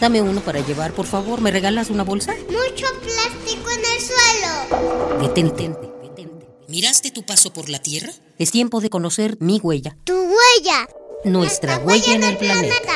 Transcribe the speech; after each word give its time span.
Dame 0.00 0.22
uno 0.22 0.40
para 0.40 0.60
llevar, 0.60 0.92
por 0.92 1.06
favor. 1.06 1.40
¿Me 1.40 1.50
regalas 1.50 1.90
una 1.90 2.04
bolsa? 2.04 2.32
Mucho 2.46 2.86
plástico 3.02 3.70
en 3.70 3.80
el 3.80 4.00
suelo. 4.00 5.20
Detente, 5.20 5.68
detente. 6.02 6.46
¿Miraste 6.68 7.10
tu 7.10 7.24
paso 7.24 7.52
por 7.52 7.68
la 7.68 7.80
Tierra? 7.80 8.12
Es 8.38 8.52
tiempo 8.52 8.80
de 8.80 8.90
conocer 8.90 9.36
mi 9.40 9.58
huella. 9.58 9.96
Tu 10.04 10.14
huella. 10.14 10.88
Nuestra 11.24 11.78
huella 11.78 12.14
en 12.14 12.22
el 12.22 12.36
planeta. 12.36 12.92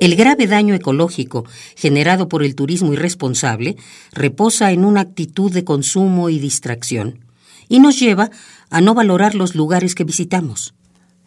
El 0.00 0.14
grave 0.14 0.46
daño 0.46 0.74
ecológico 0.74 1.46
generado 1.74 2.28
por 2.28 2.42
el 2.42 2.54
turismo 2.54 2.92
irresponsable 2.92 3.76
reposa 4.12 4.72
en 4.72 4.84
una 4.84 5.00
actitud 5.00 5.50
de 5.50 5.64
consumo 5.64 6.28
y 6.28 6.38
distracción 6.38 7.24
y 7.68 7.80
nos 7.80 7.98
lleva 7.98 8.30
a 8.68 8.82
no 8.82 8.92
valorar 8.92 9.34
los 9.34 9.54
lugares 9.54 9.94
que 9.94 10.04
visitamos. 10.04 10.74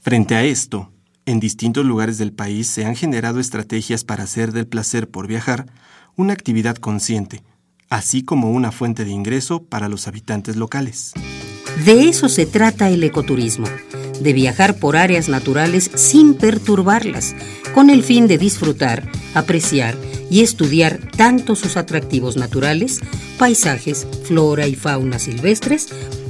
Frente 0.02 0.35
a 0.35 0.44
esto, 0.44 0.91
en 1.30 1.40
distintos 1.40 1.86
lugares 1.86 2.18
del 2.18 2.34
país 2.34 2.68
se 2.68 2.86
han 2.86 2.96
generado 2.96 3.40
estrategias 3.40 4.04
para 4.04 4.24
hacer 4.24 4.52
del 4.52 4.66
placer 4.66 5.08
por 5.08 5.28
viajar 5.28 5.68
una 6.16 6.34
actividad 6.34 6.76
consciente, 6.77 7.44
así 7.88 8.24
como 8.24 8.52
una 8.52 8.71
fuente 8.71 9.05
de 9.05 9.12
ingreso 9.12 9.63
para 9.63 9.90
los 9.90 10.08
habitantes 10.08 10.55
locales. 10.55 11.13
De 11.86 12.10
eso 12.10 12.30
se 12.30 12.48
trata 12.48 12.90
el 12.90 13.04
ecoturismo, 13.04 13.68
de 14.20 14.34
viajar 14.34 14.80
por 14.80 14.98
áreas 14.98 15.30
naturales 15.30 15.91
sin 15.94 16.34
perturbarlas, 16.34 17.36
con 17.76 17.91
el 17.91 18.02
fin 18.02 18.26
de 18.26 18.40
disfrutar, 18.40 19.08
apreciar 19.36 19.96
y 20.32 20.41
estudiar 20.41 20.99
tanto 21.16 21.55
sus 21.55 21.77
atractivos 21.77 22.38
naturales, 22.38 23.02
paisajes, 23.38 24.08
flora 24.24 24.68
y 24.68 24.74
fauna 24.74 25.20
silvestres, 25.20 25.90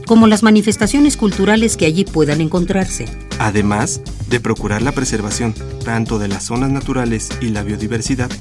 como 0.09 0.25
las 0.25 0.41
manifestaciones 0.41 1.17
culturales 1.17 1.77
que 1.77 1.85
allí 1.85 2.03
puedan 2.03 2.41
encontrarse. 2.41 3.05
Además 3.37 4.01
de 4.27 4.39
procurar 4.39 4.81
la 4.81 4.91
preservación 4.91 5.53
tanto 5.85 6.17
de 6.17 6.27
las 6.27 6.45
zonas 6.45 6.71
naturales 6.71 7.29
y 7.41 7.49
la 7.49 7.61
biodiversidad, 7.61 8.31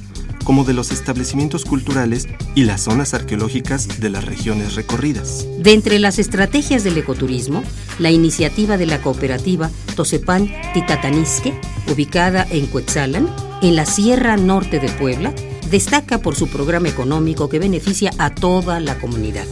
como 0.43 0.63
de 0.63 0.73
los 0.73 0.89
establecimientos 0.89 1.65
culturales 1.65 2.27
y 2.55 2.63
las 2.63 2.81
zonas 2.81 3.13
arqueológicas 3.13 3.99
de 3.99 4.09
las 4.09 4.25
regiones 4.25 4.73
recorridas. 4.73 5.45
De 5.59 5.73
entre 5.73 5.99
las 5.99 6.17
estrategias 6.17 6.83
del 6.83 6.97
ecoturismo, 6.97 7.61
la 7.99 8.09
iniciativa 8.09 8.75
de 8.75 8.87
la 8.87 8.99
cooperativa 9.03 9.69
Tosepan 9.95 10.51
Titatanisque, 10.73 11.53
ubicada 11.87 12.47
en 12.49 12.65
Cuetzalan, 12.65 13.29
en 13.61 13.75
la 13.75 13.85
Sierra 13.85 14.37
Norte 14.37 14.79
de 14.79 14.89
Puebla, 14.89 15.35
destaca 15.69 16.17
por 16.17 16.35
su 16.35 16.47
programa 16.47 16.89
económico 16.89 17.47
que 17.47 17.59
beneficia 17.59 18.09
a 18.17 18.33
toda 18.33 18.79
la 18.79 18.97
comunidad. 18.97 19.45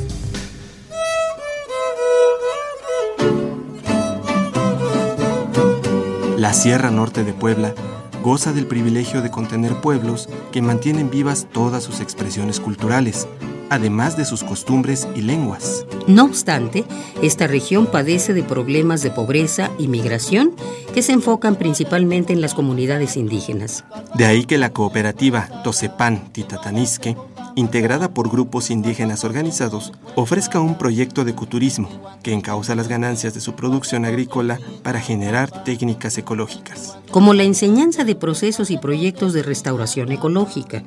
La 6.38 6.54
Sierra 6.54 6.92
Norte 6.92 7.24
de 7.24 7.34
Puebla 7.34 7.74
goza 8.22 8.54
del 8.54 8.68
privilegio 8.68 9.24
de 9.24 9.32
contener 9.32 9.82
pueblos 9.82 10.30
que 10.52 10.62
mantienen 10.62 11.10
vivas 11.10 11.48
todas 11.52 11.82
sus 11.84 12.00
expresiones 12.00 12.60
culturales, 12.60 13.28
además 13.72 14.18
de 14.18 14.24
sus 14.24 14.44
costumbres 14.44 15.08
y 15.16 15.22
lenguas. 15.22 15.88
No 16.06 16.26
obstante, 16.26 16.86
esta 17.24 17.48
región 17.48 17.88
padece 17.88 18.36
de 18.36 18.44
problemas 18.44 19.02
de 19.02 19.10
pobreza 19.10 19.72
y 19.80 19.88
migración 19.88 20.54
que 20.94 21.02
se 21.02 21.14
enfocan 21.14 21.56
principalmente 21.56 22.34
en 22.34 22.42
las 22.42 22.54
comunidades 22.54 23.18
indígenas. 23.18 23.84
De 24.14 24.26
ahí 24.26 24.46
que 24.46 24.60
la 24.60 24.72
cooperativa 24.72 25.50
Tosepan 25.64 26.32
Titatanisque 26.34 27.18
integrada 27.58 28.14
por 28.14 28.30
grupos 28.30 28.70
indígenas 28.70 29.24
organizados, 29.24 29.92
ofrezca 30.16 30.60
un 30.60 30.78
proyecto 30.78 31.26
de 31.26 31.32
ecoturismo 31.32 31.90
que 32.22 32.32
encausa 32.32 32.76
las 32.76 32.88
ganancias 32.88 33.34
de 33.34 33.42
su 33.42 33.56
producción 33.56 34.06
agrícola 34.06 34.60
para 34.84 35.02
generar 35.02 35.64
técnicas 35.64 36.20
ecológicas. 36.20 36.98
Como 37.10 37.34
la 37.34 37.44
enseñanza 37.44 38.04
de 38.04 38.14
procesos 38.14 38.70
y 38.70 38.78
proyectos 38.78 39.34
de 39.34 39.42
restauración 39.42 40.12
ecológica, 40.12 40.84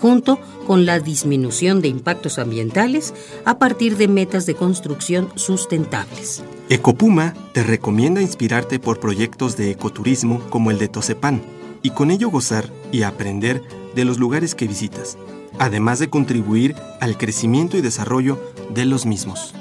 junto 0.00 0.38
con 0.64 0.86
la 0.86 1.00
disminución 1.00 1.80
de 1.80 1.88
impactos 1.88 2.38
ambientales 2.38 3.14
a 3.44 3.58
partir 3.58 3.96
de 3.96 4.06
metas 4.06 4.46
de 4.46 4.54
construcción 4.54 5.28
sustentables. 5.34 6.44
Ecopuma 6.68 7.34
te 7.52 7.64
recomienda 7.64 8.22
inspirarte 8.22 8.78
por 8.78 9.00
proyectos 9.00 9.56
de 9.56 9.72
ecoturismo 9.72 10.38
como 10.50 10.70
el 10.70 10.78
de 10.78 10.86
Tosepan 10.86 11.42
y 11.82 11.90
con 11.90 12.12
ello 12.12 12.30
gozar 12.30 12.70
y 12.92 13.02
aprender 13.02 13.60
de 13.96 14.04
los 14.04 14.20
lugares 14.20 14.54
que 14.54 14.68
visitas 14.68 15.18
además 15.58 15.98
de 15.98 16.10
contribuir 16.10 16.74
al 17.00 17.16
crecimiento 17.16 17.76
y 17.76 17.80
desarrollo 17.80 18.38
de 18.70 18.84
los 18.84 19.06
mismos. 19.06 19.54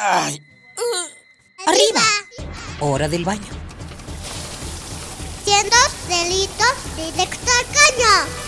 ¡Ay! 0.00 0.40
¡Arriba! 1.66 2.02
Hora 2.80 3.08
del 3.08 3.24
baño. 3.24 3.40
Siendo 5.44 5.76
delitos 6.08 6.74
directo 6.96 7.50
al 7.50 7.66
caño 7.66 8.47